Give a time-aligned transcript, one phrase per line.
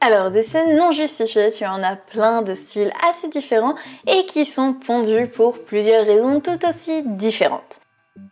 [0.00, 3.74] Alors, des scènes non justifiées, tu en as plein de styles assez différents
[4.06, 7.80] et qui sont pondus pour plusieurs raisons tout aussi différentes.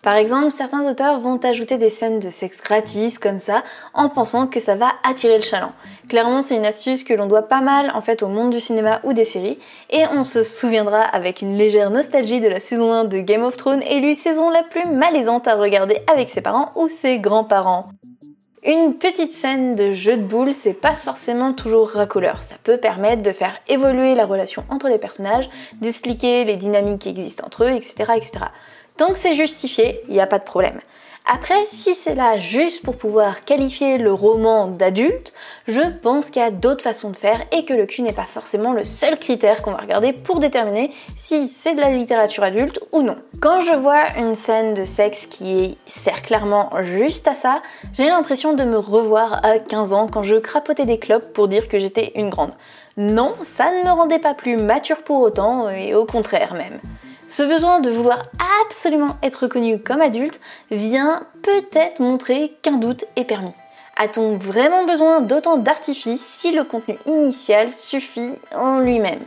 [0.02, 4.46] Par exemple, certains auteurs vont ajouter des scènes de sexe gratis comme ça en pensant
[4.46, 5.72] que ça va attirer le chaland.
[6.08, 9.00] Clairement, c'est une astuce que l'on doit pas mal en fait au monde du cinéma
[9.04, 9.58] ou des séries
[9.90, 13.56] et on se souviendra avec une légère nostalgie de la saison 1 de Game of
[13.56, 17.88] Thrones élue saison la plus malaisante à regarder avec ses parents ou ses grands-parents.
[18.68, 22.42] Une petite scène de jeu de boules, c'est pas forcément toujours racoleur.
[22.42, 27.08] Ça peut permettre de faire évoluer la relation entre les personnages, d'expliquer les dynamiques qui
[27.10, 28.14] existent entre eux, etc.
[28.16, 28.46] etc.
[28.96, 30.80] Tant que c'est justifié, il n'y a pas de problème.
[31.28, 35.32] Après, si c'est là juste pour pouvoir qualifier le roman d'adulte,
[35.66, 38.26] je pense qu'il y a d'autres façons de faire et que le cul n'est pas
[38.26, 42.78] forcément le seul critère qu'on va regarder pour déterminer si c'est de la littérature adulte
[42.92, 43.16] ou non.
[43.40, 47.60] Quand je vois une scène de sexe qui sert clairement juste à ça,
[47.92, 51.66] j'ai l'impression de me revoir à 15 ans quand je crapotais des clopes pour dire
[51.66, 52.52] que j'étais une grande.
[52.96, 56.80] Non, ça ne me rendait pas plus mature pour autant, et au contraire même.
[57.28, 58.26] Ce besoin de vouloir
[58.64, 63.52] absolument être reconnu comme adulte vient peut-être montrer qu'un doute est permis.
[63.96, 69.24] A-t-on vraiment besoin d'autant d'artifices si le contenu initial suffit en lui-même?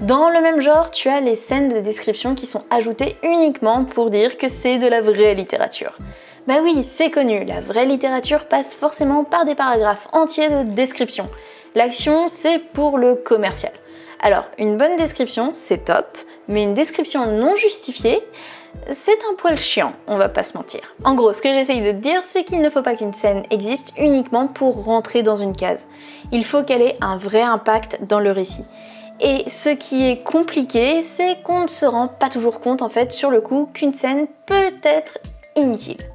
[0.00, 4.10] Dans le même genre, tu as les scènes de description qui sont ajoutées uniquement pour
[4.10, 5.96] dire que c'est de la vraie littérature.
[6.48, 11.28] Bah oui, c'est connu, la vraie littérature passe forcément par des paragraphes entiers de description.
[11.76, 13.72] L'action, c'est pour le commercial.
[14.22, 18.20] Alors, une bonne description, c'est top, mais une description non justifiée,
[18.92, 20.80] c'est un poil chiant, on va pas se mentir.
[21.04, 23.92] En gros, ce que j'essaye de dire, c'est qu'il ne faut pas qu'une scène existe
[23.98, 25.88] uniquement pour rentrer dans une case.
[26.30, 28.64] Il faut qu'elle ait un vrai impact dans le récit.
[29.20, 33.10] Et ce qui est compliqué, c'est qu'on ne se rend pas toujours compte en fait
[33.10, 35.18] sur le coup qu'une scène peut être
[35.56, 36.11] inutile.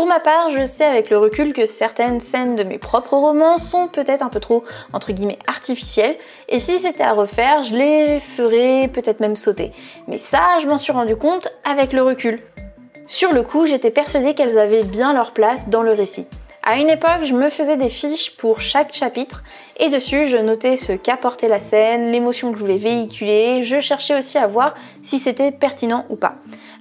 [0.00, 3.58] Pour ma part, je sais avec le recul que certaines scènes de mes propres romans
[3.58, 4.64] sont peut-être un peu trop,
[5.46, 6.16] artificielles,
[6.48, 9.72] et si c'était à refaire, je les ferais peut-être même sauter.
[10.08, 12.40] Mais ça, je m'en suis rendu compte avec le recul.
[13.06, 16.24] Sur le coup, j'étais persuadée qu'elles avaient bien leur place dans le récit.
[16.70, 19.42] À une époque, je me faisais des fiches pour chaque chapitre
[19.80, 23.64] et dessus, je notais ce qu'apportait la scène, l'émotion que je voulais véhiculer.
[23.64, 26.36] Je cherchais aussi à voir si c'était pertinent ou pas.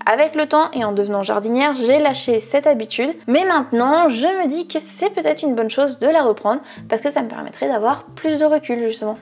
[0.05, 4.47] Avec le temps et en devenant jardinière, j'ai lâché cette habitude, mais maintenant, je me
[4.47, 7.67] dis que c'est peut-être une bonne chose de la reprendre parce que ça me permettrait
[7.67, 9.17] d'avoir plus de recul justement.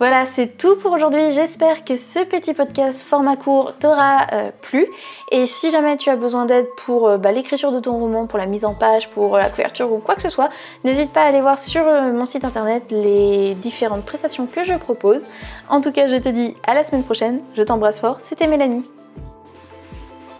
[0.00, 1.30] Voilà, c'est tout pour aujourd'hui.
[1.30, 4.86] J'espère que ce petit podcast format court t'aura euh, plu.
[5.30, 8.38] Et si jamais tu as besoin d'aide pour euh, bah, l'écriture de ton roman, pour
[8.38, 10.48] la mise en page, pour la couverture ou quoi que ce soit,
[10.84, 14.72] n'hésite pas à aller voir sur euh, mon site internet les différentes prestations que je
[14.72, 15.26] propose.
[15.68, 17.42] En tout cas, je te dis à la semaine prochaine.
[17.54, 18.22] Je t'embrasse fort.
[18.22, 18.99] C'était Mélanie.